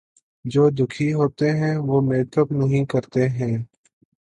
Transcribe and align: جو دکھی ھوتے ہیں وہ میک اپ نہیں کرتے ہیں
جو 0.45 0.63
دکھی 0.69 1.07
ھوتے 1.13 1.49
ہیں 1.51 1.75
وہ 1.79 2.01
میک 2.01 2.37
اپ 2.39 2.51
نہیں 2.53 2.85
کرتے 2.85 3.27
ہیں 3.29 3.55